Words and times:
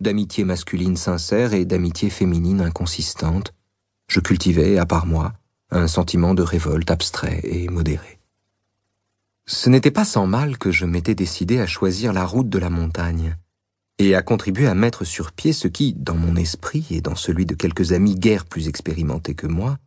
d'amitié 0.00 0.44
masculine 0.44 0.96
sincère 0.96 1.54
et 1.54 1.64
d'amitié 1.64 2.10
féminine 2.10 2.60
inconsistante, 2.60 3.54
je 4.08 4.20
cultivais, 4.20 4.78
à 4.78 4.86
part 4.86 5.06
moi, 5.06 5.32
un 5.70 5.88
sentiment 5.88 6.34
de 6.34 6.42
révolte 6.42 6.90
abstrait 6.90 7.40
et 7.42 7.68
modéré. 7.68 8.20
Ce 9.46 9.68
n'était 9.70 9.90
pas 9.90 10.04
sans 10.04 10.26
mal 10.26 10.58
que 10.58 10.70
je 10.70 10.84
m'étais 10.84 11.14
décidé 11.14 11.60
à 11.60 11.66
choisir 11.66 12.12
la 12.12 12.26
route 12.26 12.48
de 12.48 12.58
la 12.58 12.70
montagne, 12.70 13.36
et 13.98 14.14
à 14.14 14.22
contribuer 14.22 14.66
à 14.66 14.74
mettre 14.74 15.04
sur 15.04 15.32
pied 15.32 15.52
ce 15.52 15.68
qui, 15.68 15.94
dans 15.94 16.16
mon 16.16 16.36
esprit 16.36 16.86
et 16.90 17.00
dans 17.00 17.14
celui 17.14 17.46
de 17.46 17.54
quelques 17.54 17.92
amis 17.92 18.14
guère 18.14 18.44
plus 18.44 18.68
expérimentés 18.68 19.34
que 19.34 19.46
moi, 19.46 19.78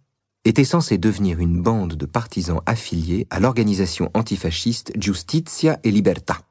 était 0.45 0.63
censé 0.63 0.97
devenir 0.97 1.39
une 1.39 1.61
bande 1.61 1.95
de 1.95 2.05
partisans 2.05 2.61
affiliés 2.65 3.27
à 3.29 3.39
l'organisation 3.39 4.09
antifasciste 4.13 4.91
Giustizia 4.95 5.79
e 5.85 5.89
Libertà. 5.89 6.48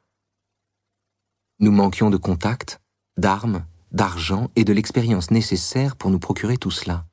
Nous 1.61 1.73
manquions 1.73 2.09
de 2.09 2.17
contacts, 2.17 2.81
d'armes, 3.17 3.65
d'argent 3.91 4.49
et 4.55 4.63
de 4.63 4.73
l'expérience 4.73 5.33
nécessaire 5.33 5.97
pour 5.97 6.09
nous 6.11 6.21
procurer 6.21 6.57
tout 6.57 6.71
cela. 6.71 7.07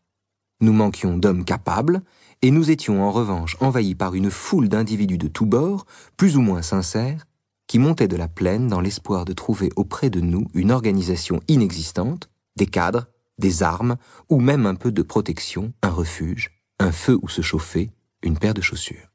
Nous 0.61 0.71
manquions 0.71 1.17
d'hommes 1.17 1.43
capables, 1.43 2.03
et 2.43 2.51
nous 2.51 2.69
étions 2.69 3.03
en 3.03 3.11
revanche 3.11 3.57
envahis 3.59 3.95
par 3.95 4.13
une 4.13 4.29
foule 4.29 4.69
d'individus 4.69 5.17
de 5.17 5.27
tous 5.27 5.47
bords, 5.47 5.87
plus 6.15 6.37
ou 6.37 6.41
moins 6.41 6.61
sincères, 6.61 7.25
qui 7.65 7.79
montaient 7.79 8.07
de 8.07 8.17
la 8.17 8.27
plaine 8.27 8.67
dans 8.67 8.81
l'espoir 8.81 9.25
de 9.25 9.33
trouver 9.33 9.71
auprès 9.75 10.11
de 10.11 10.21
nous 10.21 10.45
une 10.53 10.71
organisation 10.71 11.39
inexistante, 11.47 12.29
des 12.55 12.67
cadres, 12.67 13.07
des 13.39 13.63
armes, 13.63 13.95
ou 14.29 14.39
même 14.39 14.67
un 14.67 14.75
peu 14.75 14.91
de 14.91 15.01
protection, 15.01 15.73
un 15.81 15.89
refuge, 15.89 16.51
un 16.79 16.91
feu 16.91 17.17
où 17.23 17.29
se 17.29 17.41
chauffer, 17.41 17.89
une 18.21 18.37
paire 18.37 18.53
de 18.53 18.61
chaussures. 18.61 19.14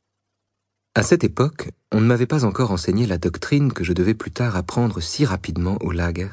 À 0.97 1.05
cette 1.05 1.23
époque, 1.23 1.71
on 1.93 2.01
ne 2.01 2.07
m'avait 2.07 2.27
pas 2.27 2.45
encore 2.45 2.73
enseigné 2.73 3.07
la 3.07 3.17
doctrine 3.17 3.73
que 3.73 3.85
je 3.85 3.93
devais 3.93 4.15
plus 4.15 4.33
tard 4.33 4.57
apprendre 4.57 5.01
si 5.01 5.25
rapidement 5.25 5.79
au 5.83 5.93
lager, 5.93 6.31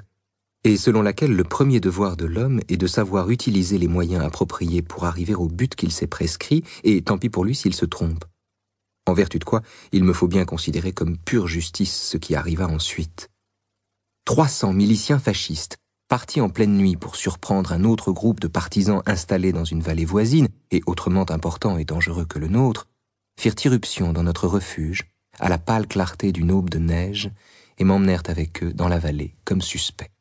et 0.63 0.77
selon 0.77 1.03
laquelle 1.03 1.35
le 1.35 1.43
premier 1.43 1.79
devoir 1.79 2.17
de 2.17 2.25
l'homme 2.25 2.59
est 2.67 2.77
de 2.77 2.87
savoir 2.87 3.29
utiliser 3.29 3.77
les 3.77 3.87
moyens 3.87 4.25
appropriés 4.25 4.81
pour 4.81 5.05
arriver 5.05 5.35
au 5.35 5.47
but 5.47 5.75
qu'il 5.75 5.91
s'est 5.91 6.07
prescrit, 6.07 6.63
et 6.83 7.03
tant 7.03 7.19
pis 7.19 7.29
pour 7.29 7.45
lui 7.45 7.53
s'il 7.53 7.75
se 7.75 7.85
trompe. 7.85 8.25
En 9.05 9.13
vertu 9.13 9.37
de 9.37 9.43
quoi, 9.43 9.61
il 9.91 10.03
me 10.03 10.11
faut 10.11 10.27
bien 10.27 10.43
considérer 10.43 10.91
comme 10.91 11.19
pure 11.19 11.47
justice 11.47 11.93
ce 11.93 12.17
qui 12.17 12.33
arriva 12.33 12.67
ensuite. 12.67 13.29
300 14.25 14.73
miliciens 14.73 15.19
fascistes, 15.19 15.77
partis 16.07 16.41
en 16.41 16.49
pleine 16.49 16.75
nuit 16.75 16.95
pour 16.95 17.15
surprendre 17.15 17.73
un 17.73 17.83
autre 17.83 18.11
groupe 18.11 18.39
de 18.39 18.47
partisans 18.47 19.03
installés 19.05 19.53
dans 19.53 19.65
une 19.65 19.81
vallée 19.81 20.03
voisine, 20.03 20.47
et 20.71 20.81
autrement 20.87 21.29
important 21.29 21.77
et 21.77 21.85
dangereux 21.85 22.25
que 22.25 22.39
le 22.39 22.47
nôtre, 22.47 22.87
firent 23.37 23.55
irruption 23.63 24.13
dans 24.13 24.23
notre 24.23 24.47
refuge, 24.47 25.05
à 25.39 25.49
la 25.49 25.57
pâle 25.57 25.87
clarté 25.87 26.31
d'une 26.31 26.51
aube 26.51 26.69
de 26.69 26.79
neige, 26.79 27.31
et 27.77 27.83
m'emmenèrent 27.83 28.23
avec 28.27 28.63
eux 28.63 28.73
dans 28.73 28.87
la 28.87 28.99
vallée 28.99 29.35
comme 29.45 29.61
suspect. 29.61 30.11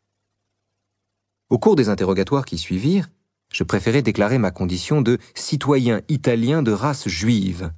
Au 1.49 1.59
cours 1.59 1.77
des 1.77 1.89
interrogatoires 1.89 2.45
qui 2.45 2.59
suivirent, 2.59 3.09
je 3.53 3.65
préférais 3.65 4.03
déclarer 4.03 4.39
ma 4.39 4.51
condition 4.51 5.01
de 5.01 5.19
citoyen 5.35 6.03
italien 6.09 6.63
de 6.63 6.73
race 6.73 7.09
juive, 7.09 7.73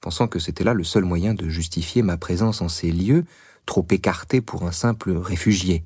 pensant 0.00 0.28
que 0.28 0.38
c'était 0.38 0.64
là 0.64 0.72
le 0.72 0.84
seul 0.84 1.04
moyen 1.04 1.34
de 1.34 1.48
justifier 1.48 2.02
ma 2.02 2.16
présence 2.16 2.62
en 2.62 2.68
ces 2.68 2.90
lieux, 2.90 3.24
trop 3.66 3.86
écartés 3.90 4.40
pour 4.40 4.62
un 4.64 4.72
simple 4.72 5.12
réfugié, 5.12 5.84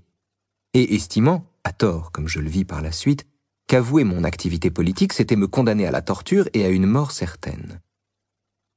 et 0.75 0.95
estimant, 0.95 1.47
à 1.64 1.73
tort 1.73 2.12
comme 2.12 2.29
je 2.29 2.41
le 2.41 2.48
vis 2.48 2.64
par 2.64 2.83
la 2.83 2.92
suite, 2.92 3.27
qu'avouer 3.67 4.05
mon 4.05 4.23
activité 4.23 4.70
politique 4.70 5.12
c'était 5.12 5.36
me 5.36 5.48
condamner 5.48 5.86
à 5.86 5.91
la 5.91 6.03
torture 6.03 6.48
et 6.53 6.64
à 6.64 6.69
une 6.69 6.86
mort 6.86 7.11
certaine. 7.11 7.81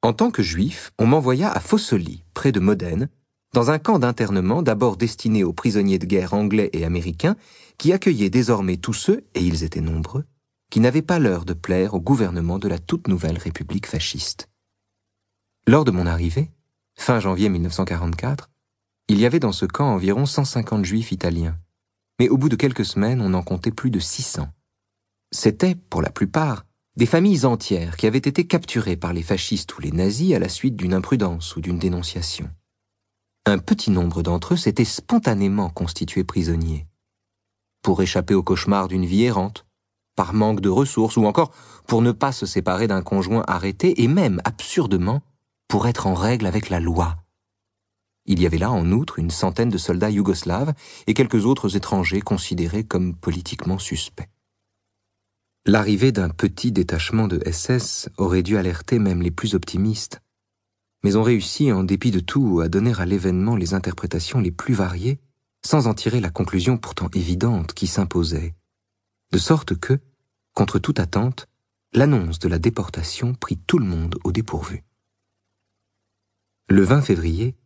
En 0.04 0.14
tant 0.14 0.30
que 0.30 0.44
juif, 0.44 0.92
on 1.00 1.08
m'envoya 1.08 1.52
à 1.52 1.60
Fossoli, 1.60 2.24
près 2.34 2.52
de 2.52 2.60
Modène, 2.60 3.10
dans 3.54 3.72
un 3.72 3.80
camp 3.80 3.98
d'internement 3.98 4.62
d'abord 4.62 4.96
destiné 4.96 5.44
aux 5.44 5.54
prisonniers 5.54 5.98
de 5.98 6.06
guerre 6.06 6.34
anglais 6.34 6.70
et 6.74 6.86
américains, 6.86 7.36
qui 7.78 7.94
accueillait 7.94 8.30
désormais 8.30 8.78
tous 8.78 8.94
ceux, 8.94 9.26
et 9.34 9.42
ils 9.42 9.64
étaient 9.64 9.82
nombreux, 9.82 10.26
qui 10.70 10.82
n'avaient 10.82 11.02
pas 11.02 11.18
l'heure 11.18 11.46
de 11.46 11.54
plaire 11.54 11.96
au 11.96 12.00
gouvernement 12.00 12.60
de 12.60 12.68
la 12.68 12.78
toute 12.78 13.08
nouvelle 13.08 13.40
République 13.40 13.88
fasciste. 13.88 14.50
Lors 15.66 15.84
de 15.84 15.92
mon 15.92 16.06
arrivée, 16.06 16.52
fin 16.96 17.20
janvier 17.20 17.50
1944, 17.50 18.52
il 19.08 19.20
y 19.20 19.26
avait 19.26 19.40
dans 19.40 19.52
ce 19.52 19.66
camp 19.66 19.88
environ 19.88 20.28
150 20.28 20.86
juifs 20.86 21.12
italiens, 21.12 21.58
mais 22.20 22.30
au 22.30 22.38
bout 22.38 22.50
de 22.50 22.56
quelques 22.56 22.86
semaines 22.86 23.22
on 23.22 23.34
en 23.34 23.42
comptait 23.42 23.72
plus 23.72 23.90
de 23.90 24.00
600. 24.00 24.48
C'étaient, 25.32 25.76
pour 25.76 26.04
la 26.04 26.12
plupart, 26.12 26.67
des 26.98 27.06
familles 27.06 27.46
entières 27.46 27.96
qui 27.96 28.08
avaient 28.08 28.18
été 28.18 28.48
capturées 28.48 28.98
par 28.98 29.14
les 29.14 29.22
fascistes 29.22 29.78
ou 29.78 29.82
les 29.82 29.92
nazis 29.92 30.34
à 30.34 30.40
la 30.40 30.50
suite 30.50 30.76
d'une 30.76 30.96
imprudence 30.96 31.56
ou 31.56 31.62
d'une 31.62 31.78
dénonciation. 31.78 32.50
Un 33.46 33.60
petit 33.60 33.92
nombre 33.92 34.24
d'entre 34.24 34.56
eux 34.56 34.58
s'étaient 34.58 34.84
spontanément 34.84 35.70
constitués 35.70 36.24
prisonniers. 36.24 36.88
Pour 37.84 38.02
échapper 38.02 38.34
au 38.34 38.42
cauchemar 38.42 38.88
d'une 38.88 39.06
vie 39.06 39.26
errante, 39.26 39.68
par 40.16 40.34
manque 40.34 40.60
de 40.60 40.70
ressources 40.70 41.18
ou 41.18 41.28
encore 41.28 41.52
pour 41.86 42.02
ne 42.02 42.12
pas 42.12 42.32
se 42.32 42.48
séparer 42.48 42.88
d'un 42.88 43.04
conjoint 43.04 43.44
arrêté 43.48 44.02
et 44.02 44.08
même, 44.08 44.42
absurdement, 44.44 45.22
pour 45.68 45.88
être 45.88 46.08
en 46.08 46.16
règle 46.16 46.48
avec 46.48 46.72
la 46.72 46.80
loi. 46.80 47.18
Il 48.26 48.42
y 48.42 48.48
avait 48.48 48.58
là 48.58 48.72
en 48.72 48.92
outre 48.92 49.20
une 49.20 49.30
centaine 49.30 49.70
de 49.70 49.78
soldats 49.78 50.10
yougoslaves 50.10 50.74
et 51.06 51.14
quelques 51.14 51.46
autres 51.46 51.78
étrangers 51.78 52.22
considérés 52.22 52.84
comme 52.84 53.16
politiquement 53.16 53.78
suspects. 53.78 54.28
L'arrivée 55.68 56.14
d'un 56.14 56.30
petit 56.30 56.72
détachement 56.72 57.28
de 57.28 57.42
SS 57.46 58.08
aurait 58.16 58.42
dû 58.42 58.56
alerter 58.56 59.00
même 59.00 59.22
les 59.22 59.32
plus 59.32 59.54
optimistes, 59.54 60.22
mais 61.04 61.18
on 61.18 61.24
réussit 61.24 61.74
en 61.74 61.84
dépit 61.84 62.12
de 62.12 62.22
tout 62.22 62.62
à 62.62 62.70
donner 62.70 62.94
à 62.98 63.06
l'événement 63.06 63.58
les 63.58 63.74
interprétations 63.74 64.40
les 64.40 64.52
plus 64.52 64.74
variées, 64.74 65.20
sans 65.66 65.88
en 65.88 65.94
tirer 65.94 66.22
la 66.22 66.30
conclusion 66.30 66.78
pourtant 66.78 67.10
évidente 67.14 67.74
qui 67.74 67.86
s'imposait, 67.86 68.56
de 69.34 69.38
sorte 69.38 69.78
que, 69.78 70.00
contre 70.54 70.80
toute 70.80 71.02
attente, 71.02 71.48
l'annonce 71.92 72.40
de 72.40 72.48
la 72.48 72.60
déportation 72.60 73.34
prit 73.34 73.58
tout 73.58 73.78
le 73.78 73.86
monde 73.86 74.16
au 74.24 74.32
dépourvu. 74.32 74.86
Le 76.70 76.84
20 76.84 77.02
février, 77.02 77.58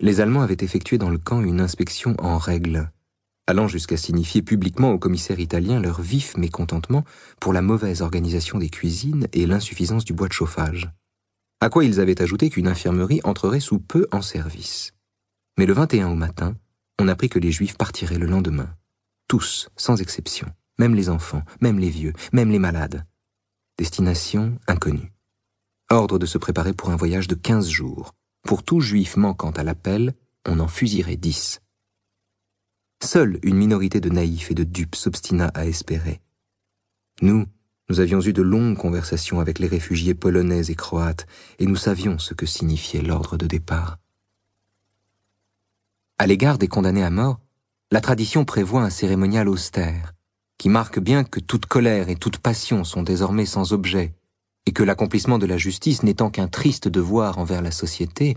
les 0.00 0.20
Allemands 0.20 0.42
avaient 0.42 0.58
effectué 0.60 0.98
dans 0.98 1.08
le 1.08 1.16
camp 1.16 1.40
une 1.40 1.62
inspection 1.62 2.16
en 2.18 2.36
règle, 2.36 2.92
allant 3.46 3.68
jusqu'à 3.68 3.96
signifier 3.96 4.42
publiquement 4.42 4.90
au 4.92 4.98
commissaire 4.98 5.38
italien 5.38 5.80
leur 5.80 6.00
vif 6.00 6.36
mécontentement 6.36 7.04
pour 7.40 7.52
la 7.52 7.62
mauvaise 7.62 8.02
organisation 8.02 8.58
des 8.58 8.70
cuisines 8.70 9.28
et 9.32 9.46
l'insuffisance 9.46 10.04
du 10.04 10.12
bois 10.12 10.28
de 10.28 10.32
chauffage. 10.32 10.90
À 11.60 11.70
quoi 11.70 11.84
ils 11.84 12.00
avaient 12.00 12.20
ajouté 12.20 12.50
qu'une 12.50 12.68
infirmerie 12.68 13.20
entrerait 13.24 13.60
sous 13.60 13.78
peu 13.78 14.06
en 14.12 14.20
service. 14.20 14.92
Mais 15.58 15.66
le 15.66 15.72
21 15.72 16.08
au 16.08 16.14
matin, 16.14 16.54
on 16.98 17.08
apprit 17.08 17.28
que 17.28 17.38
les 17.38 17.52
Juifs 17.52 17.78
partiraient 17.78 18.18
le 18.18 18.26
lendemain. 18.26 18.68
Tous, 19.28 19.68
sans 19.76 20.00
exception, 20.00 20.48
même 20.78 20.94
les 20.94 21.08
enfants, 21.08 21.42
même 21.60 21.78
les 21.78 21.90
vieux, 21.90 22.12
même 22.32 22.50
les 22.50 22.58
malades. 22.58 23.04
Destination 23.78 24.58
inconnue. 24.66 25.12
Ordre 25.90 26.18
de 26.18 26.26
se 26.26 26.38
préparer 26.38 26.72
pour 26.72 26.90
un 26.90 26.96
voyage 26.96 27.28
de 27.28 27.34
quinze 27.34 27.68
jours. 27.68 28.12
Pour 28.42 28.62
tout 28.62 28.80
juif 28.80 29.16
manquant 29.16 29.50
à 29.50 29.62
l'appel, 29.62 30.14
on 30.46 30.60
en 30.60 30.68
fusillerait 30.68 31.16
dix. 31.16 31.60
Seule 33.02 33.38
une 33.42 33.56
minorité 33.56 34.00
de 34.00 34.08
naïfs 34.08 34.50
et 34.50 34.54
de 34.54 34.64
dupes 34.64 34.96
s'obstina 34.96 35.48
à 35.54 35.66
espérer. 35.66 36.20
Nous, 37.22 37.46
nous 37.88 38.00
avions 38.00 38.20
eu 38.20 38.32
de 38.32 38.42
longues 38.42 38.76
conversations 38.76 39.38
avec 39.38 39.58
les 39.58 39.68
réfugiés 39.68 40.14
polonais 40.14 40.70
et 40.70 40.74
croates, 40.74 41.26
et 41.58 41.66
nous 41.66 41.76
savions 41.76 42.18
ce 42.18 42.34
que 42.34 42.46
signifiait 42.46 43.02
l'ordre 43.02 43.36
de 43.36 43.46
départ. 43.46 43.98
À 46.18 46.26
l'égard 46.26 46.58
des 46.58 46.68
condamnés 46.68 47.04
à 47.04 47.10
mort, 47.10 47.38
la 47.92 48.00
tradition 48.00 48.44
prévoit 48.44 48.82
un 48.82 48.90
cérémonial 48.90 49.48
austère, 49.48 50.14
qui 50.58 50.68
marque 50.68 50.98
bien 50.98 51.22
que 51.22 51.38
toute 51.38 51.66
colère 51.66 52.08
et 52.08 52.16
toute 52.16 52.38
passion 52.38 52.82
sont 52.82 53.02
désormais 53.02 53.46
sans 53.46 53.72
objet, 53.72 54.14
et 54.66 54.72
que 54.72 54.82
l'accomplissement 54.82 55.38
de 55.38 55.46
la 55.46 55.58
justice 55.58 56.02
n'étant 56.02 56.30
qu'un 56.30 56.48
triste 56.48 56.88
devoir 56.88 57.38
envers 57.38 57.62
la 57.62 57.70
société, 57.70 58.36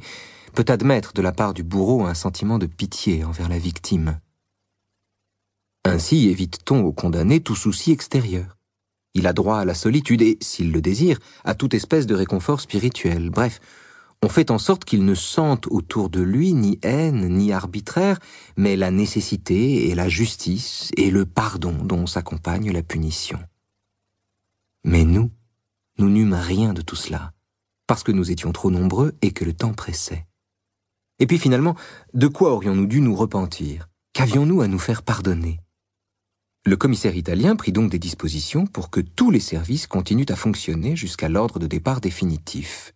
peut 0.53 0.65
admettre 0.67 1.13
de 1.13 1.21
la 1.21 1.31
part 1.31 1.53
du 1.55 1.63
bourreau 1.63 2.05
un 2.05 2.13
sentiment 2.13 2.59
de 2.59 2.67
pitié 2.67 3.23
envers 3.23 3.49
la 3.49 3.57
victime. 3.57 4.19
Ainsi 5.85 6.29
évite-t-on 6.29 6.81
au 6.83 6.91
condamné 6.91 7.39
tout 7.39 7.55
souci 7.55 7.91
extérieur. 7.91 8.57
Il 9.13 9.27
a 9.27 9.33
droit 9.33 9.59
à 9.59 9.65
la 9.65 9.73
solitude 9.73 10.21
et, 10.21 10.37
s'il 10.41 10.71
le 10.71 10.81
désire, 10.81 11.19
à 11.43 11.55
toute 11.55 11.73
espèce 11.73 12.05
de 12.05 12.15
réconfort 12.15 12.61
spirituel. 12.61 13.29
Bref, 13.29 13.59
on 14.21 14.29
fait 14.29 14.51
en 14.51 14.57
sorte 14.57 14.83
qu'il 14.83 15.05
ne 15.05 15.15
sente 15.15 15.67
autour 15.67 16.09
de 16.09 16.21
lui 16.21 16.53
ni 16.53 16.77
haine 16.83 17.27
ni 17.29 17.53
arbitraire, 17.53 18.19
mais 18.57 18.75
la 18.75 18.91
nécessité 18.91 19.87
et 19.87 19.95
la 19.95 20.09
justice 20.09 20.91
et 20.97 21.09
le 21.09 21.25
pardon 21.25 21.71
dont 21.71 22.05
s'accompagne 22.05 22.71
la 22.71 22.83
punition. 22.83 23.39
Mais 24.83 25.05
nous, 25.05 25.31
nous 25.97 26.09
n'eûmes 26.09 26.33
rien 26.33 26.73
de 26.73 26.81
tout 26.81 26.97
cela, 26.97 27.33
parce 27.87 28.03
que 28.03 28.11
nous 28.11 28.31
étions 28.31 28.51
trop 28.51 28.71
nombreux 28.71 29.13
et 29.21 29.31
que 29.31 29.45
le 29.45 29.53
temps 29.53 29.73
pressait. 29.73 30.25
Et 31.19 31.27
puis 31.27 31.37
finalement, 31.37 31.75
de 32.13 32.27
quoi 32.27 32.51
aurions-nous 32.51 32.87
dû 32.87 33.01
nous 33.01 33.15
repentir? 33.15 33.89
Qu'avions-nous 34.13 34.61
à 34.61 34.67
nous 34.67 34.79
faire 34.79 35.03
pardonner? 35.03 35.61
Le 36.69 36.77
commissaire 36.77 37.15
italien 37.15 37.55
prit 37.55 37.71
donc 37.71 37.89
des 37.89 37.97
dispositions 37.97 38.67
pour 38.67 38.91
que 38.91 39.01
tous 39.01 39.31
les 39.31 39.39
services 39.39 39.87
continuent 39.87 40.29
à 40.29 40.35
fonctionner 40.35 40.95
jusqu'à 40.95 41.27
l'ordre 41.27 41.57
de 41.57 41.65
départ 41.65 41.99
définitif. 41.99 42.93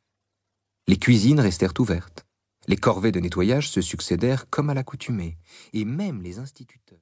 Les 0.87 0.97
cuisines 0.97 1.39
restèrent 1.39 1.73
ouvertes, 1.79 2.23
les 2.67 2.77
corvées 2.77 3.11
de 3.11 3.19
nettoyage 3.19 3.71
se 3.71 3.81
succédèrent 3.81 4.47
comme 4.51 4.69
à 4.69 4.75
l'accoutumée, 4.75 5.37
et 5.73 5.85
même 5.85 6.21
les 6.21 6.37
instituteurs. 6.37 6.83